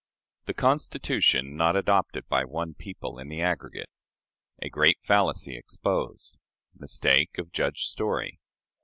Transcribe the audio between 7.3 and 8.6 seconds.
of Judge Story.